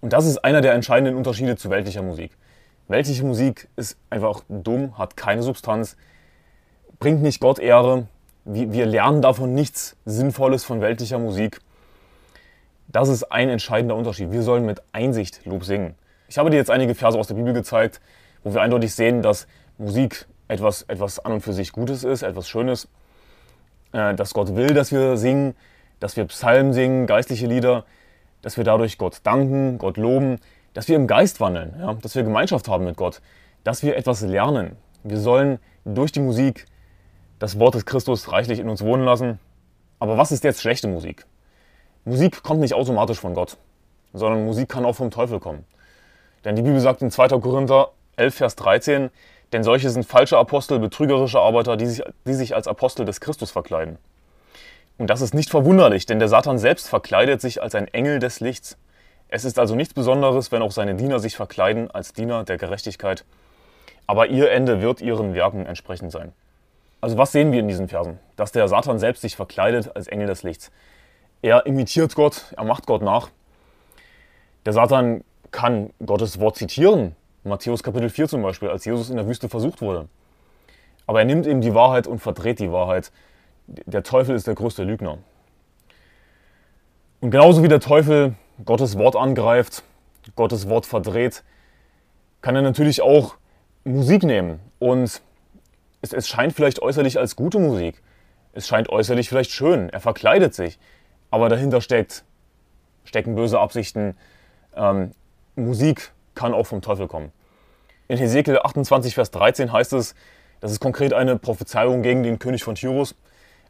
Und 0.00 0.12
das 0.12 0.26
ist 0.26 0.38
einer 0.38 0.60
der 0.60 0.74
entscheidenden 0.74 1.14
Unterschiede 1.14 1.56
zu 1.56 1.70
weltlicher 1.70 2.02
Musik. 2.02 2.32
Weltliche 2.88 3.24
Musik 3.24 3.68
ist 3.76 3.96
einfach 4.10 4.42
dumm, 4.48 4.98
hat 4.98 5.16
keine 5.16 5.42
Substanz, 5.44 5.96
bringt 6.98 7.22
nicht 7.22 7.40
Gott 7.40 7.60
Ehre. 7.60 8.08
Wir 8.44 8.86
lernen 8.86 9.22
davon 9.22 9.54
nichts 9.54 9.96
Sinnvolles 10.04 10.64
von 10.64 10.80
weltlicher 10.80 11.20
Musik. 11.20 11.60
Das 12.88 13.08
ist 13.08 13.24
ein 13.24 13.48
entscheidender 13.50 13.94
Unterschied. 13.94 14.32
Wir 14.32 14.42
sollen 14.42 14.66
mit 14.66 14.82
Einsicht 14.92 15.46
Lob 15.46 15.64
singen. 15.64 15.94
Ich 16.28 16.38
habe 16.38 16.50
dir 16.50 16.56
jetzt 16.56 16.70
einige 16.70 16.94
Verse 16.94 17.18
aus 17.18 17.28
der 17.28 17.34
Bibel 17.34 17.52
gezeigt, 17.52 18.00
wo 18.42 18.52
wir 18.52 18.60
eindeutig 18.60 18.94
sehen, 18.94 19.22
dass 19.22 19.46
Musik 19.78 20.26
etwas, 20.48 20.82
etwas 20.82 21.18
an 21.18 21.32
und 21.32 21.40
für 21.40 21.52
sich 21.52 21.72
Gutes 21.72 22.02
ist, 22.02 22.22
etwas 22.22 22.48
Schönes, 22.48 22.88
äh, 23.92 24.14
dass 24.14 24.34
Gott 24.34 24.56
will, 24.56 24.74
dass 24.74 24.90
wir 24.90 25.16
singen, 25.16 25.54
dass 26.00 26.16
wir 26.16 26.24
Psalmen 26.26 26.72
singen, 26.72 27.06
geistliche 27.06 27.46
Lieder, 27.46 27.84
dass 28.42 28.56
wir 28.56 28.64
dadurch 28.64 28.98
Gott 28.98 29.20
danken, 29.22 29.78
Gott 29.78 29.96
loben, 29.96 30.38
dass 30.74 30.88
wir 30.88 30.96
im 30.96 31.06
Geist 31.06 31.40
wandeln, 31.40 31.74
ja, 31.78 31.94
dass 31.94 32.14
wir 32.14 32.22
Gemeinschaft 32.22 32.68
haben 32.68 32.84
mit 32.84 32.96
Gott, 32.96 33.20
dass 33.64 33.82
wir 33.82 33.96
etwas 33.96 34.20
lernen. 34.20 34.76
Wir 35.04 35.18
sollen 35.18 35.58
durch 35.84 36.12
die 36.12 36.20
Musik 36.20 36.66
das 37.38 37.58
Wort 37.58 37.74
des 37.74 37.86
Christus 37.86 38.32
reichlich 38.32 38.58
in 38.58 38.68
uns 38.68 38.82
wohnen 38.82 39.04
lassen. 39.04 39.38
Aber 39.98 40.18
was 40.18 40.32
ist 40.32 40.44
jetzt 40.44 40.60
schlechte 40.60 40.88
Musik? 40.88 41.24
Musik 42.04 42.42
kommt 42.42 42.60
nicht 42.60 42.74
automatisch 42.74 43.20
von 43.20 43.34
Gott, 43.34 43.56
sondern 44.12 44.44
Musik 44.44 44.68
kann 44.68 44.84
auch 44.84 44.94
vom 44.94 45.10
Teufel 45.10 45.40
kommen. 45.40 45.64
Denn 46.46 46.54
die 46.54 46.62
Bibel 46.62 46.78
sagt 46.78 47.02
in 47.02 47.10
2. 47.10 47.40
Korinther 47.40 47.90
11, 48.14 48.34
Vers 48.36 48.54
13, 48.56 49.10
denn 49.52 49.64
solche 49.64 49.90
sind 49.90 50.06
falsche 50.06 50.38
Apostel, 50.38 50.78
betrügerische 50.78 51.40
Arbeiter, 51.40 51.76
die 51.76 51.86
sich, 51.86 52.02
die 52.24 52.34
sich 52.34 52.54
als 52.54 52.68
Apostel 52.68 53.04
des 53.04 53.20
Christus 53.20 53.50
verkleiden. 53.50 53.98
Und 54.96 55.10
das 55.10 55.22
ist 55.22 55.34
nicht 55.34 55.50
verwunderlich, 55.50 56.06
denn 56.06 56.20
der 56.20 56.28
Satan 56.28 56.58
selbst 56.58 56.88
verkleidet 56.88 57.40
sich 57.40 57.60
als 57.60 57.74
ein 57.74 57.88
Engel 57.88 58.20
des 58.20 58.38
Lichts. 58.38 58.78
Es 59.28 59.44
ist 59.44 59.58
also 59.58 59.74
nichts 59.74 59.92
Besonderes, 59.92 60.52
wenn 60.52 60.62
auch 60.62 60.70
seine 60.70 60.94
Diener 60.94 61.18
sich 61.18 61.34
verkleiden 61.34 61.90
als 61.90 62.12
Diener 62.12 62.44
der 62.44 62.58
Gerechtigkeit. 62.58 63.24
Aber 64.06 64.28
ihr 64.28 64.52
Ende 64.52 64.80
wird 64.80 65.00
ihren 65.00 65.34
Werken 65.34 65.66
entsprechend 65.66 66.12
sein. 66.12 66.32
Also 67.00 67.18
was 67.18 67.32
sehen 67.32 67.50
wir 67.50 67.58
in 67.58 67.66
diesen 67.66 67.88
Versen? 67.88 68.20
Dass 68.36 68.52
der 68.52 68.68
Satan 68.68 69.00
selbst 69.00 69.22
sich 69.22 69.34
verkleidet 69.34 69.96
als 69.96 70.06
Engel 70.06 70.28
des 70.28 70.44
Lichts. 70.44 70.70
Er 71.42 71.66
imitiert 71.66 72.14
Gott, 72.14 72.54
er 72.56 72.64
macht 72.64 72.86
Gott 72.86 73.02
nach. 73.02 73.30
Der 74.64 74.72
Satan 74.72 75.24
kann 75.56 75.88
Gottes 76.04 76.38
Wort 76.38 76.56
zitieren. 76.56 77.16
Matthäus 77.42 77.82
Kapitel 77.82 78.10
4 78.10 78.28
zum 78.28 78.42
Beispiel, 78.42 78.68
als 78.68 78.84
Jesus 78.84 79.08
in 79.08 79.16
der 79.16 79.26
Wüste 79.26 79.48
versucht 79.48 79.80
wurde. 79.80 80.06
Aber 81.06 81.20
er 81.20 81.24
nimmt 81.24 81.46
eben 81.46 81.62
die 81.62 81.72
Wahrheit 81.72 82.06
und 82.06 82.18
verdreht 82.18 82.58
die 82.58 82.70
Wahrheit. 82.72 83.10
Der 83.66 84.02
Teufel 84.02 84.36
ist 84.36 84.46
der 84.46 84.54
größte 84.54 84.84
Lügner. 84.84 85.16
Und 87.22 87.30
genauso 87.30 87.62
wie 87.62 87.68
der 87.68 87.80
Teufel 87.80 88.34
Gottes 88.66 88.98
Wort 88.98 89.16
angreift, 89.16 89.82
Gottes 90.34 90.68
Wort 90.68 90.84
verdreht, 90.84 91.42
kann 92.42 92.54
er 92.54 92.60
natürlich 92.60 93.00
auch 93.00 93.36
Musik 93.84 94.24
nehmen. 94.24 94.60
Und 94.78 95.22
es, 96.02 96.12
es 96.12 96.28
scheint 96.28 96.52
vielleicht 96.52 96.82
äußerlich 96.82 97.18
als 97.18 97.34
gute 97.34 97.58
Musik. 97.58 98.02
Es 98.52 98.68
scheint 98.68 98.90
äußerlich 98.90 99.30
vielleicht 99.30 99.52
schön. 99.52 99.88
Er 99.88 100.00
verkleidet 100.00 100.52
sich. 100.52 100.78
Aber 101.30 101.48
dahinter 101.48 101.80
steckt, 101.80 102.24
stecken 103.04 103.36
böse 103.36 103.58
Absichten. 103.58 104.18
Ähm, 104.74 105.12
Musik 105.56 106.12
kann 106.34 106.52
auch 106.52 106.66
vom 106.66 106.82
Teufel 106.82 107.08
kommen. 107.08 107.32
In 108.08 108.18
Hesekiel 108.18 108.58
28, 108.58 109.14
Vers 109.14 109.30
13 109.30 109.72
heißt 109.72 109.94
es, 109.94 110.14
das 110.60 110.70
ist 110.70 110.80
konkret 110.80 111.14
eine 111.14 111.38
Prophezeiung 111.38 112.02
gegen 112.02 112.22
den 112.22 112.38
König 112.38 112.62
von 112.62 112.74
Tyrus, 112.74 113.14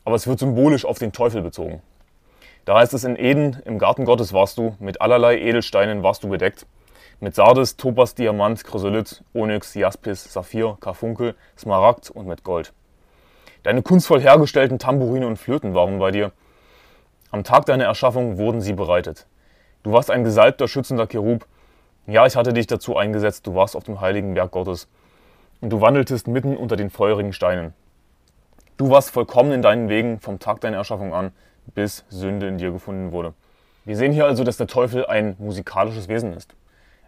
aber 0.05 0.17
es 0.17 0.27
wird 0.27 0.41
symbolisch 0.41 0.85
auf 0.85 0.99
den 0.99 1.13
Teufel 1.13 1.43
bezogen. 1.43 1.81
Da 2.65 2.77
heißt 2.77 2.93
es 2.93 3.05
in 3.05 3.15
Eden, 3.15 3.63
im 3.65 3.79
Garten 3.79 4.05
Gottes 4.05 4.33
warst 4.33 4.59
du, 4.59 4.75
mit 4.81 5.01
allerlei 5.01 5.39
Edelsteinen 5.39 6.03
warst 6.03 6.25
du 6.25 6.29
bedeckt, 6.29 6.67
mit 7.21 7.37
Sardes, 7.37 7.77
Topas, 7.77 8.17
Diamant, 8.17 8.65
Chrysolith, 8.65 9.23
Onyx, 9.33 9.75
Jaspis, 9.75 10.33
Saphir, 10.33 10.77
Karfunkel, 10.81 11.37
Smaragd 11.57 12.11
und 12.11 12.27
mit 12.27 12.43
Gold. 12.43 12.73
Deine 13.63 13.83
kunstvoll 13.83 14.21
hergestellten 14.21 14.81
Tambourine 14.81 15.29
und 15.29 15.37
Flöten 15.37 15.75
waren 15.75 16.01
bei 16.01 16.11
dir. 16.11 16.33
Am 17.31 17.45
Tag 17.45 17.67
deiner 17.67 17.85
Erschaffung 17.85 18.39
wurden 18.39 18.61
sie 18.61 18.73
bereitet. 18.73 19.27
Du 19.85 19.93
warst 19.93 20.11
ein 20.11 20.25
gesalbter, 20.25 20.67
schützender 20.67 21.07
Cherub. 21.07 21.47
Ja, 22.09 22.25
ich 22.25 22.37
hatte 22.37 22.53
dich 22.53 22.69
dazu 22.69 22.97
eingesetzt, 22.97 23.49
du 23.49 23.57
warst 23.57 23.75
auf 23.75 23.83
dem 23.83 24.01
heiligen 24.01 24.35
Berg 24.35 24.53
Gottes. 24.53 24.87
Und 25.61 25.71
du 25.71 25.81
wandeltest 25.81 26.29
mitten 26.29 26.57
unter 26.57 26.77
den 26.77 26.89
feurigen 26.89 27.33
Steinen. 27.33 27.75
Du 28.77 28.91
warst 28.91 29.11
vollkommen 29.11 29.51
in 29.51 29.63
deinen 29.63 29.89
Wegen 29.89 30.21
vom 30.21 30.39
Tag 30.39 30.61
deiner 30.61 30.77
Erschaffung 30.77 31.15
an, 31.15 31.33
bis 31.75 32.05
Sünde 32.09 32.47
in 32.47 32.59
dir 32.59 32.71
gefunden 32.71 33.11
wurde. 33.11 33.35
Wir 33.85 33.97
sehen 33.97 34.13
hier 34.13 34.27
also, 34.27 34.45
dass 34.45 34.57
der 34.57 34.69
Teufel 34.69 35.07
ein 35.07 35.35
musikalisches 35.39 36.07
Wesen 36.07 36.33
ist. 36.33 36.55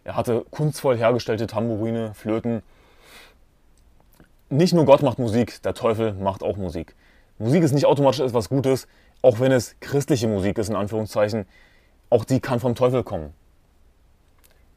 Er 0.02 0.16
hatte 0.16 0.44
kunstvoll 0.50 0.96
hergestellte 0.96 1.46
Tambourine, 1.46 2.14
Flöten. 2.14 2.62
Nicht 4.48 4.72
nur 4.72 4.84
Gott 4.84 5.02
macht 5.02 5.18
Musik, 5.20 5.62
der 5.62 5.74
Teufel 5.74 6.14
macht 6.14 6.42
auch 6.42 6.56
Musik. 6.56 6.96
Musik 7.38 7.62
ist 7.62 7.72
nicht 7.72 7.86
automatisch 7.86 8.20
etwas 8.20 8.48
Gutes, 8.48 8.88
auch 9.22 9.38
wenn 9.38 9.52
es 9.52 9.76
christliche 9.78 10.26
Musik 10.26 10.58
ist, 10.58 10.70
in 10.70 10.76
Anführungszeichen. 10.76 11.46
Auch 12.10 12.24
die 12.24 12.40
kann 12.40 12.58
vom 12.58 12.74
Teufel 12.74 13.04
kommen. 13.04 13.34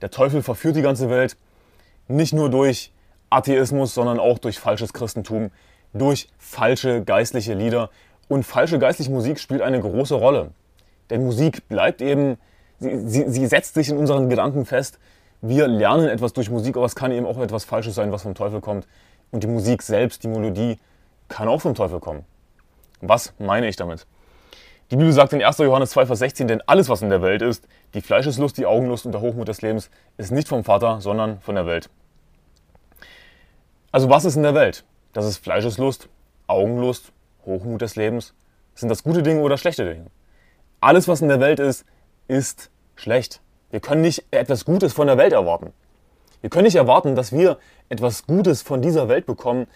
Der 0.01 0.09
Teufel 0.09 0.41
verführt 0.41 0.75
die 0.75 0.81
ganze 0.81 1.09
Welt, 1.09 1.37
nicht 2.07 2.33
nur 2.33 2.49
durch 2.49 2.91
Atheismus, 3.29 3.93
sondern 3.93 4.19
auch 4.19 4.39
durch 4.39 4.59
falsches 4.59 4.93
Christentum, 4.93 5.51
durch 5.93 6.27
falsche 6.37 7.03
geistliche 7.03 7.53
Lieder. 7.53 7.89
Und 8.27 8.43
falsche 8.43 8.79
geistliche 8.79 9.11
Musik 9.11 9.39
spielt 9.39 9.61
eine 9.61 9.79
große 9.79 10.15
Rolle. 10.15 10.51
Denn 11.09 11.23
Musik 11.23 11.67
bleibt 11.67 12.01
eben, 12.01 12.37
sie, 12.79 13.07
sie, 13.07 13.29
sie 13.29 13.45
setzt 13.45 13.73
sich 13.73 13.89
in 13.89 13.97
unseren 13.97 14.29
Gedanken 14.29 14.65
fest. 14.65 14.99
Wir 15.41 15.67
lernen 15.67 16.07
etwas 16.07 16.33
durch 16.33 16.49
Musik, 16.49 16.77
aber 16.77 16.85
es 16.85 16.95
kann 16.95 17.11
eben 17.11 17.25
auch 17.25 17.39
etwas 17.39 17.65
Falsches 17.65 17.95
sein, 17.95 18.11
was 18.11 18.23
vom 18.23 18.35
Teufel 18.35 18.61
kommt. 18.61 18.87
Und 19.31 19.43
die 19.43 19.47
Musik 19.47 19.81
selbst, 19.81 20.23
die 20.23 20.27
Melodie, 20.27 20.77
kann 21.27 21.47
auch 21.47 21.61
vom 21.61 21.75
Teufel 21.75 21.99
kommen. 21.99 22.25
Was 23.01 23.33
meine 23.39 23.67
ich 23.67 23.75
damit? 23.75 24.05
Die 24.91 24.97
Bibel 24.97 25.13
sagt 25.13 25.31
in 25.31 25.41
1. 25.41 25.57
Johannes 25.59 25.91
2, 25.91 26.05
Vers 26.05 26.19
16, 26.19 26.49
denn 26.49 26.61
alles, 26.67 26.89
was 26.89 27.01
in 27.01 27.09
der 27.09 27.21
Welt 27.21 27.41
ist, 27.41 27.65
die 27.93 28.01
Fleischeslust, 28.01 28.57
die 28.57 28.65
Augenlust 28.65 29.05
und 29.05 29.13
der 29.13 29.21
Hochmut 29.21 29.47
des 29.47 29.61
Lebens, 29.61 29.89
ist 30.17 30.33
nicht 30.33 30.49
vom 30.49 30.65
Vater, 30.65 30.99
sondern 30.99 31.39
von 31.39 31.55
der 31.55 31.65
Welt. 31.65 31.89
Also 33.93 34.09
was 34.09 34.25
ist 34.25 34.35
in 34.35 34.43
der 34.43 34.53
Welt? 34.53 34.83
Das 35.13 35.25
ist 35.25 35.37
Fleischeslust, 35.37 36.09
Augenlust, 36.47 37.13
Hochmut 37.45 37.81
des 37.81 37.95
Lebens. 37.95 38.33
Sind 38.75 38.89
das 38.89 39.01
gute 39.01 39.23
Dinge 39.23 39.39
oder 39.39 39.57
schlechte 39.57 39.85
Dinge? 39.85 40.07
Alles, 40.81 41.07
was 41.07 41.21
in 41.21 41.29
der 41.29 41.39
Welt 41.39 41.61
ist, 41.61 41.85
ist 42.27 42.69
schlecht. 42.95 43.39
Wir 43.69 43.79
können 43.79 44.01
nicht 44.01 44.25
etwas 44.31 44.65
Gutes 44.65 44.91
von 44.91 45.07
der 45.07 45.17
Welt 45.17 45.31
erwarten. 45.31 45.71
Wir 46.41 46.49
können 46.49 46.65
nicht 46.65 46.75
erwarten, 46.75 47.15
dass 47.15 47.31
wir 47.31 47.59
etwas 47.87 48.27
Gutes 48.27 48.61
von 48.61 48.81
dieser 48.81 49.07
Welt 49.07 49.25
bekommen, 49.25 49.67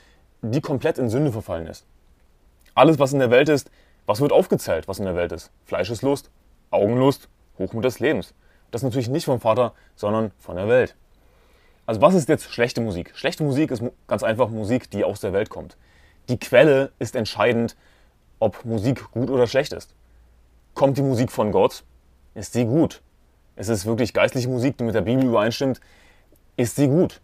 die 0.42 0.60
komplett 0.60 0.98
in 0.98 1.08
Sünde 1.08 1.32
verfallen 1.32 1.68
ist. 1.68 1.86
Alles, 2.74 3.00
was 3.00 3.14
in 3.14 3.20
der 3.20 3.32
Welt 3.32 3.48
ist, 3.48 3.72
was 4.06 4.22
wird 4.22 4.32
aufgezählt, 4.32 4.88
was 4.88 5.00
in 5.00 5.06
der 5.06 5.16
Welt 5.16 5.32
ist? 5.32 5.52
Fleischeslust, 5.66 6.30
Augenlust, 6.72 7.30
Hochmut 7.58 7.86
des 7.86 8.00
Lebens. 8.00 8.34
Das 8.72 8.84
natürlich 8.84 9.10
nicht 9.10 9.26
vom 9.26 9.40
Vater, 9.40 9.74
sondern 9.96 10.32
von 10.38 10.56
der 10.56 10.68
Welt. 10.68 10.96
Also 11.86 12.02
was 12.02 12.16
ist 12.16 12.30
jetzt 12.30 12.52
schlechte 12.52 12.82
Musik? 12.82 13.12
Schlechte 13.16 13.44
Musik 13.44 13.72
ist 13.72 13.84
ganz 14.08 14.24
einfach 14.24 14.50
Musik, 14.50 14.90
die 14.90 15.04
aus 15.04 15.22
der 15.22 15.34
Welt 15.34 15.50
kommt. 15.50 15.78
Die 16.30 16.40
Quelle 16.40 16.92
ist 17.00 17.16
entscheidend, 17.16 17.76
ob 18.40 18.66
Musik 18.66 19.12
gut 19.12 19.30
oder 19.30 19.48
schlecht 19.48 19.74
ist. 19.74 19.94
Kommt 20.74 20.98
die 20.98 21.04
Musik 21.04 21.32
von 21.32 21.52
Gott, 21.52 21.84
ist 22.34 22.54
sie 22.54 22.66
gut. 22.66 23.02
Es 23.56 23.70
ist 23.70 23.86
wirklich 23.86 24.14
geistliche 24.14 24.50
Musik, 24.50 24.78
die 24.78 24.84
mit 24.84 24.96
der 24.96 25.02
Bibel 25.02 25.24
übereinstimmt, 25.24 25.80
ist 26.58 26.76
sie 26.76 26.88
gut. 26.88 27.22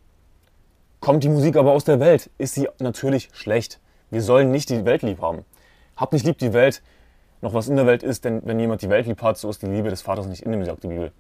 Kommt 1.00 1.24
die 1.24 1.30
Musik 1.30 1.56
aber 1.56 1.72
aus 1.72 1.84
der 1.84 2.00
Welt, 2.00 2.30
ist 2.38 2.54
sie 2.54 2.70
natürlich 2.80 3.30
schlecht. 3.34 3.80
Wir 4.12 4.22
sollen 4.22 4.52
nicht 4.52 4.70
die 4.70 4.86
Welt 4.86 5.02
lieb 5.02 5.22
haben. 5.22 5.44
Habt 5.96 6.14
nicht 6.14 6.26
lieb 6.26 6.38
die 6.38 6.54
Welt, 6.54 6.82
noch 7.42 7.54
was 7.54 7.68
in 7.68 7.76
der 7.76 7.86
Welt 7.86 8.04
ist, 8.04 8.26
denn 8.26 8.42
wenn 8.46 8.60
jemand 8.60 8.82
die 8.82 8.90
Welt 8.90 9.08
lieb 9.08 9.22
hat, 9.22 9.38
so 9.38 9.50
ist 9.50 9.62
die 9.62 9.68
Liebe 9.68 9.90
des 9.90 10.02
Vaters 10.02 10.28
nicht 10.28 10.44
in 10.44 10.54
ihm, 10.54 10.64
sagt 10.64 10.84
die 10.84 10.88
Bibel. 10.88 11.12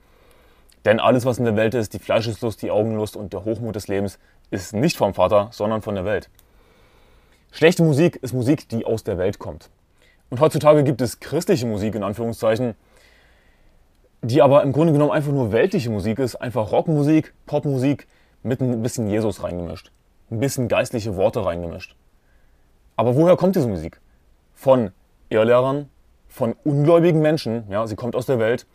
Denn 0.85 0.99
alles, 0.99 1.25
was 1.25 1.37
in 1.37 1.45
der 1.45 1.55
Welt 1.55 1.73
ist, 1.73 1.93
die 1.93 1.99
Fleischeslust, 1.99 2.61
die 2.61 2.71
Augenlust 2.71 3.15
und 3.15 3.33
der 3.33 3.45
Hochmut 3.45 3.75
des 3.75 3.87
Lebens, 3.87 4.17
ist 4.49 4.73
nicht 4.73 4.97
vom 4.97 5.13
Vater, 5.13 5.49
sondern 5.51 5.81
von 5.81 5.95
der 5.95 6.05
Welt. 6.05 6.29
Schlechte 7.51 7.83
Musik 7.83 8.15
ist 8.17 8.33
Musik, 8.33 8.69
die 8.69 8.85
aus 8.85 9.03
der 9.03 9.17
Welt 9.17 9.37
kommt. 9.37 9.69
Und 10.29 10.39
heutzutage 10.39 10.83
gibt 10.83 11.01
es 11.01 11.19
christliche 11.19 11.65
Musik 11.65 11.95
in 11.95 12.03
Anführungszeichen, 12.03 12.75
die 14.21 14.41
aber 14.41 14.63
im 14.63 14.71
Grunde 14.71 14.93
genommen 14.93 15.11
einfach 15.11 15.31
nur 15.31 15.51
weltliche 15.51 15.89
Musik 15.89 16.19
ist, 16.19 16.35
einfach 16.35 16.71
Rockmusik, 16.71 17.33
Popmusik 17.45 18.07
mit 18.43 18.61
ein 18.61 18.81
bisschen 18.81 19.07
Jesus 19.07 19.43
reingemischt, 19.43 19.91
ein 20.29 20.39
bisschen 20.39 20.67
geistliche 20.67 21.15
Worte 21.15 21.45
reingemischt. 21.45 21.95
Aber 22.95 23.15
woher 23.15 23.35
kommt 23.35 23.55
diese 23.55 23.67
Musik? 23.67 23.99
Von 24.61 24.91
Irrlehrern, 25.29 25.89
von 26.27 26.55
ungläubigen 26.63 27.19
Menschen, 27.19 27.65
ja, 27.71 27.87
sie 27.87 27.95
kommt 27.95 28.15
aus 28.15 28.27
der 28.27 28.37
Welt 28.37 28.67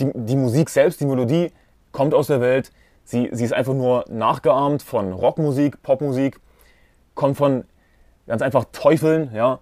die, 0.00 0.10
die 0.14 0.36
Musik 0.36 0.70
selbst, 0.70 1.00
die 1.00 1.06
Melodie 1.06 1.52
kommt 1.92 2.14
aus 2.14 2.28
der 2.28 2.40
Welt. 2.40 2.70
Sie, 3.04 3.28
sie 3.32 3.44
ist 3.44 3.52
einfach 3.52 3.74
nur 3.74 4.04
nachgeahmt 4.08 4.82
von 4.82 5.12
Rockmusik, 5.12 5.82
Popmusik, 5.82 6.40
kommt 7.14 7.36
von 7.36 7.64
ganz 8.26 8.42
einfach 8.42 8.66
Teufeln, 8.72 9.30
ja, 9.34 9.60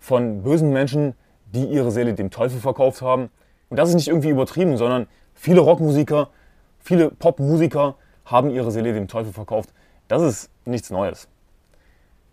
von 0.00 0.42
bösen 0.42 0.72
Menschen, 0.72 1.14
die 1.52 1.64
ihre 1.64 1.90
Seele 1.90 2.14
dem 2.14 2.30
Teufel 2.30 2.60
verkauft 2.60 3.02
haben. 3.02 3.30
Und 3.68 3.78
das 3.78 3.88
ist 3.88 3.94
nicht 3.94 4.08
irgendwie 4.08 4.30
übertrieben, 4.30 4.76
sondern 4.76 5.06
viele 5.34 5.60
Rockmusiker, 5.60 6.30
viele 6.80 7.10
Popmusiker 7.10 7.96
haben 8.24 8.50
ihre 8.50 8.70
Seele 8.70 8.92
dem 8.92 9.08
Teufel 9.08 9.32
verkauft. 9.32 9.70
Das 10.08 10.22
ist 10.22 10.50
nichts 10.64 10.90
Neues. 10.90 11.28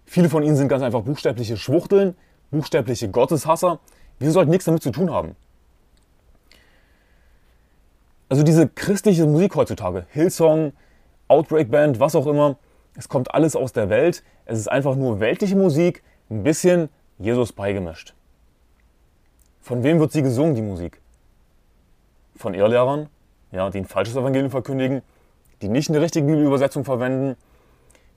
Viele 0.05 0.29
von 0.29 0.43
ihnen 0.43 0.55
sind 0.55 0.67
ganz 0.67 0.83
einfach 0.83 1.01
buchstäbliche 1.01 1.57
Schwuchteln, 1.57 2.15
buchstäbliche 2.51 3.09
Gotteshasser. 3.09 3.79
Wir 4.19 4.31
sollten 4.31 4.51
nichts 4.51 4.65
damit 4.65 4.83
zu 4.83 4.91
tun 4.91 5.11
haben. 5.11 5.35
Also 8.29 8.43
diese 8.43 8.67
christliche 8.67 9.25
Musik 9.25 9.55
heutzutage, 9.55 10.05
Hillsong, 10.09 10.73
Outbreak 11.27 11.69
Band, 11.71 11.99
was 11.99 12.15
auch 12.15 12.27
immer, 12.27 12.57
es 12.95 13.09
kommt 13.09 13.33
alles 13.33 13.55
aus 13.55 13.73
der 13.73 13.89
Welt. 13.89 14.23
Es 14.45 14.59
ist 14.59 14.67
einfach 14.67 14.95
nur 14.95 15.19
weltliche 15.19 15.55
Musik, 15.55 16.03
ein 16.29 16.43
bisschen 16.43 16.89
Jesus 17.19 17.53
beigemischt. 17.53 18.13
Von 19.61 19.83
wem 19.83 19.99
wird 19.99 20.11
sie 20.11 20.21
gesungen, 20.21 20.55
die 20.55 20.61
Musik? 20.61 21.01
Von 22.35 22.53
Irrlehrern, 22.53 23.09
ja, 23.51 23.69
die 23.69 23.79
ein 23.79 23.85
falsches 23.85 24.15
Evangelium 24.15 24.49
verkündigen, 24.49 25.01
die 25.61 25.69
nicht 25.69 25.89
eine 25.89 26.01
richtige 26.01 26.25
Bibelübersetzung 26.25 26.83
verwenden, 26.83 27.35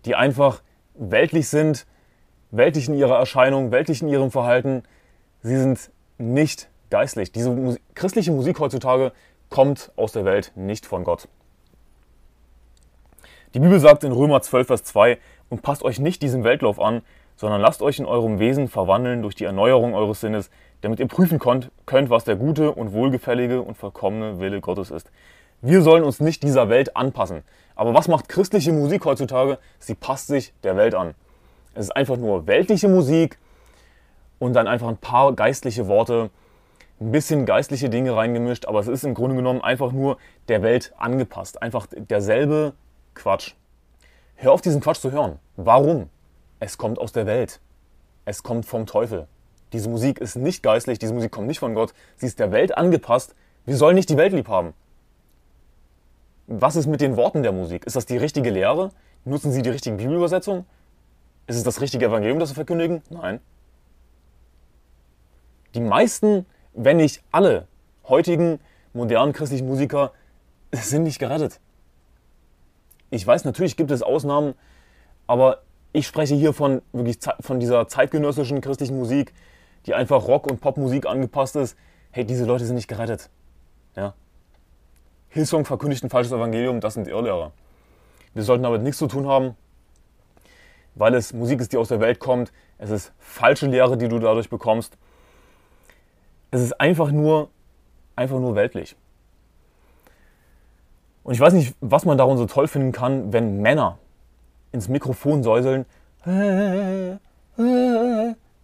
die 0.05 0.15
einfach 0.15 0.63
weltlich 0.95 1.49
sind, 1.49 1.87
weltlich 2.57 2.89
in 2.89 2.95
ihrer 2.95 3.19
Erscheinung, 3.19 3.71
weltlich 3.71 4.03
in 4.03 4.09
ihrem 4.09 4.31
Verhalten. 4.31 4.83
Sie 5.43 5.57
sind 5.57 5.91
nicht 6.19 6.69
geistlich. 6.91 7.33
Diese 7.33 7.51
Musik, 7.51 7.83
christliche 7.95 8.33
Musik 8.33 8.61
heutzutage 8.61 9.13
kommt 9.51 9.93
aus 9.97 10.13
der 10.13 10.25
Welt, 10.25 10.53
nicht 10.55 10.87
von 10.87 11.05
Gott. 11.05 11.29
Die 13.55 13.61
Bibel 13.61 13.79
sagt 13.79 14.05
in 14.05 14.13
Römer 14.13 14.41
12, 14.41 14.67
Vers 14.67 14.85
2, 14.85 15.19
und 15.49 15.63
passt 15.63 15.83
euch 15.83 15.99
nicht 15.99 16.23
diesem 16.23 16.45
Weltlauf 16.45 16.81
an, 16.81 17.03
sondern 17.37 17.61
lasst 17.61 17.83
euch 17.83 17.99
in 17.99 18.07
eurem 18.07 18.39
Wesen 18.39 18.69
verwandeln 18.69 19.23
durch 19.23 19.35
die 19.35 19.45
Erneuerung 19.45 19.95
eures 19.95 20.21
Sinnes, 20.21 20.51
damit 20.81 21.01
ihr 21.01 21.09
prüfen 21.09 21.39
könnt, 21.39 21.71
was 22.11 22.25
der 22.25 22.37
gute 22.37 22.73
und 22.73 22.93
wohlgefällige 22.93 23.63
und 23.63 23.77
vollkommene 23.77 24.39
Wille 24.39 24.61
Gottes 24.61 24.91
ist. 24.91 25.11
Wir 25.61 25.83
sollen 25.83 26.05
uns 26.05 26.21
nicht 26.21 26.43
dieser 26.43 26.69
Welt 26.69 26.97
anpassen. 26.97 27.43
Aber 27.75 27.95
was 27.95 28.07
macht 28.07 28.29
christliche 28.29 28.73
Musik 28.73 29.05
heutzutage? 29.05 29.59
Sie 29.79 29.95
passt 29.95 30.29
sich 30.29 30.53
der 30.63 30.77
Welt 30.77 30.95
an. 30.95 31.15
Es 31.75 31.87
ist 31.87 31.97
einfach 31.97 32.17
nur 32.17 32.47
weltliche 32.47 32.89
Musik 32.89 33.39
und 34.39 34.53
dann 34.55 34.69
einfach 34.69 34.89
ein 34.89 34.97
paar 34.97 35.33
geistliche 35.35 35.89
Worte, 35.89 36.31
ein 37.01 37.11
bisschen 37.11 37.47
geistliche 37.47 37.91
Dinge 37.91 38.15
reingemischt, 38.15 38.67
aber 38.67 38.81
es 38.81 38.87
ist 38.87 39.05
im 39.05 39.15
Grunde 39.15 39.37
genommen 39.37 39.61
einfach 39.61 39.93
nur 39.93 40.19
der 40.49 40.63
Welt 40.63 40.93
angepasst. 40.97 41.61
Einfach 41.61 41.87
derselbe 41.93 42.75
Quatsch. 43.15 43.55
Hör 44.37 44.53
auf, 44.53 44.61
diesen 44.61 44.81
Quatsch 44.81 45.01
zu 45.01 45.11
hören. 45.11 45.39
Warum? 45.57 46.09
Es 46.61 46.79
kommt 46.79 46.99
aus 46.99 47.13
der 47.13 47.27
Welt. 47.27 47.61
Es 48.25 48.43
kommt 48.43 48.67
vom 48.67 48.87
Teufel. 48.87 49.27
Diese 49.73 49.89
Musik 49.89 50.21
ist 50.21 50.37
nicht 50.37 50.63
geistlich, 50.63 50.99
diese 50.99 51.13
Musik 51.13 51.33
kommt 51.33 51.49
nicht 51.49 51.59
von 51.59 51.75
Gott. 51.75 51.95
Sie 52.17 52.27
ist 52.27 52.39
der 52.39 52.53
Welt 52.53 52.77
angepasst. 52.77 53.35
Wir 53.67 53.77
sollen 53.77 53.97
nicht 53.97 54.09
die 54.09 54.17
Welt 54.17 54.33
lieb 54.33 54.49
haben. 54.49 54.73
Was 56.47 56.77
ist 56.77 56.87
mit 56.87 57.01
den 57.01 57.17
Worten 57.17 57.43
der 57.43 57.53
Musik? 57.53 57.85
Ist 57.87 57.97
das 57.97 58.07
die 58.07 58.17
richtige 58.17 58.51
Lehre? 58.51 58.91
Nutzen 59.25 59.51
sie 59.51 59.63
die 59.63 59.71
richtige 59.71 59.97
Bibelübersetzung? 59.97 60.67
Ist 61.47 61.57
es 61.57 61.63
das 61.63 61.81
richtige 61.81 62.07
Evangelium, 62.07 62.39
das 62.39 62.51
sie 62.51 62.55
verkündigen? 62.55 63.03
Nein. 63.11 63.41
Die 65.75 65.81
meisten 65.81 66.47
wenn 66.75 66.99
nicht 66.99 67.23
alle 67.31 67.69
heutigen 68.09 68.59
modernen 68.93 69.33
christlichen 69.33 69.67
Musiker 69.67 70.13
sind 70.73 71.05
nicht 71.05 71.19
gerettet. 71.19 71.61
Ich 73.11 73.27
weiß, 73.27 73.45
natürlich 73.45 73.77
gibt 73.77 73.91
es 73.93 74.03
Ausnahmen, 74.03 74.55
aber 75.27 75.63
ich 75.93 76.07
spreche 76.07 76.35
hier 76.35 76.53
von 76.53 76.83
wirklich 76.93 77.19
von 77.41 77.61
dieser 77.61 77.87
zeitgenössischen 77.87 78.61
christlichen 78.61 78.99
Musik, 78.99 79.33
die 79.87 79.95
einfach 79.95 80.27
Rock- 80.27 80.51
und 80.51 80.61
Popmusik 80.61 81.07
angepasst 81.07 81.55
ist. 81.55 81.77
Hey, 82.11 82.25
diese 82.25 82.45
Leute 82.45 82.65
sind 82.65 82.75
nicht 82.75 82.89
gerettet. 82.89 83.31
Ja? 83.95 84.15
Hillsong 85.29 85.65
verkündigt 85.65 86.03
ein 86.03 86.11
falsches 86.11 86.33
Evangelium, 86.33 86.81
das 86.81 86.95
sind 86.95 87.07
Irrlehrer. 87.07 87.53
Wir 88.35 88.43
sollten 88.43 88.65
damit 88.65 88.83
nichts 88.83 88.99
zu 88.99 89.07
tun 89.07 89.29
haben. 89.29 89.57
Weil 90.95 91.15
es 91.15 91.33
Musik 91.33 91.61
ist, 91.61 91.73
die 91.73 91.77
aus 91.77 91.89
der 91.89 92.01
Welt 92.01 92.19
kommt. 92.21 92.53
Es 92.79 92.91
ist 92.91 93.13
falsche 93.19 93.67
Lehre, 93.67 93.97
die 93.97 94.09
du 94.09 94.19
dadurch 94.19 94.49
bekommst. 94.49 94.97
Es 96.51 96.61
ist 96.61 96.81
einfach 96.81 97.11
nur, 97.11 97.51
einfach 98.17 98.39
nur 98.39 98.55
weltlich. 98.55 98.97
Und 101.25 101.35
ich 101.35 101.41
weiß 101.41 101.55
nicht, 101.55 101.75
was 101.81 102.05
man 102.05 102.19
daran 102.19 102.37
so 102.37 102.47
toll 102.47 102.69
finden 102.69 102.93
kann, 102.93 103.33
wenn 103.33 103.61
Männer 103.61 103.99
ins 104.73 104.89
Mikrofon 104.89 105.43
säuseln. 105.43 105.87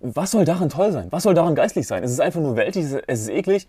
Was 0.00 0.30
soll 0.30 0.44
daran 0.44 0.68
toll 0.68 0.92
sein? 0.92 1.08
Was 1.10 1.22
soll 1.24 1.34
daran 1.34 1.54
geistlich 1.54 1.86
sein? 1.86 2.04
Es 2.04 2.10
ist 2.10 2.20
einfach 2.20 2.40
nur 2.40 2.56
weltlich, 2.56 2.84
es 3.06 3.20
ist 3.22 3.28
eklig. 3.28 3.66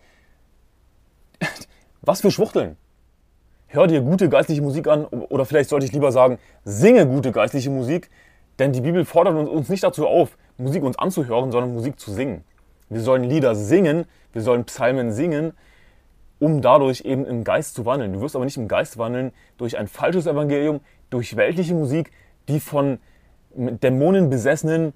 Was 2.02 2.20
für 2.20 2.30
Schwuchteln. 2.30 2.76
Hör 3.68 3.86
dir 3.86 4.02
gute 4.02 4.28
geistliche 4.28 4.60
Musik 4.60 4.86
an 4.86 5.06
oder 5.06 5.46
vielleicht 5.46 5.70
sollte 5.70 5.86
ich 5.86 5.92
lieber 5.92 6.12
sagen, 6.12 6.38
singe 6.64 7.06
gute 7.06 7.32
geistliche 7.32 7.70
Musik, 7.70 8.10
denn 8.58 8.72
die 8.72 8.80
Bibel 8.80 9.04
fordert 9.04 9.34
uns 9.48 9.68
nicht 9.68 9.82
dazu 9.82 10.06
auf, 10.06 10.36
Musik 10.58 10.82
uns 10.82 10.98
anzuhören, 10.98 11.50
sondern 11.50 11.72
Musik 11.72 11.98
zu 11.98 12.12
singen. 12.12 12.44
Wir 12.88 13.00
sollen 13.00 13.24
Lieder 13.24 13.54
singen, 13.54 14.04
wir 14.32 14.42
sollen 14.42 14.64
Psalmen 14.64 15.12
singen, 15.12 15.52
um 16.38 16.60
dadurch 16.60 17.02
eben 17.02 17.24
im 17.24 17.44
Geist 17.44 17.74
zu 17.74 17.86
wandeln. 17.86 18.12
Du 18.12 18.20
wirst 18.20 18.36
aber 18.36 18.44
nicht 18.44 18.56
im 18.56 18.68
Geist 18.68 18.98
wandeln 18.98 19.32
durch 19.56 19.78
ein 19.78 19.88
falsches 19.88 20.26
Evangelium, 20.26 20.80
durch 21.08 21.36
weltliche 21.36 21.74
Musik, 21.74 22.10
die 22.48 22.60
von 22.60 22.98
Dämonen 23.54 24.30
besessenen, 24.30 24.92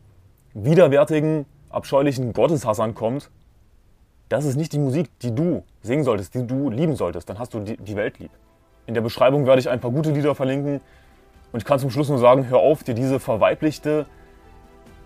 widerwärtigen, 0.55 1.47
abscheulichen 1.71 2.33
Gotteshassern 2.33 2.95
kommt. 2.95 3.31
Das 4.29 4.45
ist 4.45 4.57
nicht 4.57 4.73
die 4.73 4.79
Musik, 4.79 5.09
die 5.21 5.35
du 5.35 5.63
singen 5.83 6.05
solltest, 6.05 6.35
die 6.35 6.47
du 6.47 6.71
lieben 6.71 6.97
solltest. 6.97 7.29
Dann 7.29 7.39
hast 7.39 7.55
du 7.55 7.61
die 7.61 7.97
Welt 7.97 8.19
lieb. 8.19 8.31
In 8.87 8.95
der 8.95 9.01
Beschreibung 9.01 9.47
werde 9.47 9.61
ich 9.61 9.69
ein 9.69 9.81
paar 9.81 9.91
gute 9.91 10.11
Lieder 10.11 10.35
verlinken. 10.35 10.81
Und 11.53 11.59
ich 11.59 11.65
kann 11.65 11.79
zum 11.79 11.91
Schluss 11.91 12.09
nur 12.09 12.19
sagen, 12.19 12.49
hör 12.49 12.59
auf, 12.59 12.85
dir 12.85 12.95
diese 12.95 13.21
verweiblichte, 13.21 14.07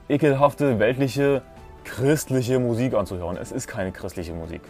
ekelhafte, 0.09 0.79
weltliche 0.79 1.43
christliche 1.85 2.59
Musik 2.59 2.95
anzuhören. 2.95 3.37
Es 3.37 3.53
ist 3.53 3.69
keine 3.69 3.93
christliche 3.93 4.33
Musik. 4.33 4.63